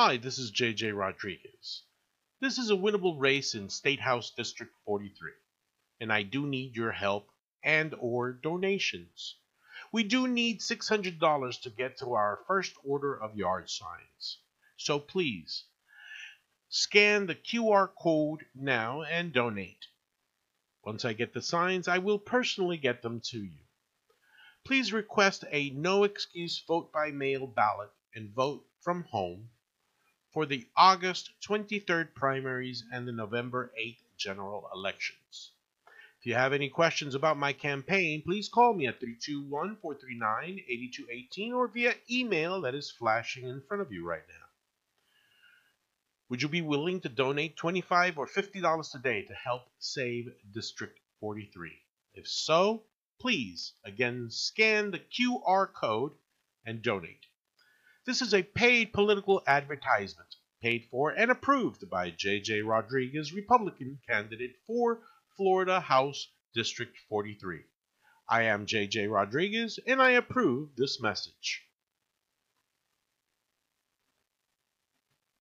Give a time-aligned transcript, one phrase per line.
[0.00, 1.82] Hi, this is JJ Rodriguez.
[2.38, 5.32] This is a winnable race in State House District 43,
[5.98, 7.32] and I do need your help
[7.64, 9.34] and or donations.
[9.90, 14.38] We do need $600 to get to our first order of yard signs.
[14.76, 15.64] So please,
[16.68, 19.88] scan the QR code now and donate.
[20.84, 23.64] Once I get the signs, I will personally get them to you.
[24.64, 29.50] Please request a no excuse vote by mail ballot and vote from home
[30.38, 35.50] for the August 23rd primaries and the November 8th general elections.
[36.20, 41.52] If you have any questions about my campaign, please call me at 321 439 8218
[41.52, 44.46] or via email that is flashing in front of you right now.
[46.28, 51.72] Would you be willing to donate 25 or $50 today to help save District 43?
[52.14, 52.84] If so,
[53.18, 56.12] please again scan the QR code
[56.64, 57.26] and donate.
[58.08, 62.62] This is a paid political advertisement, paid for and approved by J.J.
[62.62, 65.02] Rodriguez, Republican candidate for
[65.36, 67.64] Florida House District 43.
[68.26, 69.08] I am J.J.
[69.08, 71.67] Rodriguez, and I approve this message.